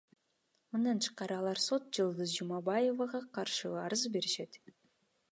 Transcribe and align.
Мындан 0.75 1.01
тышкары 1.05 1.35
алар 1.41 1.59
сот 1.65 1.83
Жылдыз 1.97 2.33
Жумабаевага 2.37 3.21
каршы 3.35 3.69
арыз 3.83 4.07
беришет. 4.17 4.59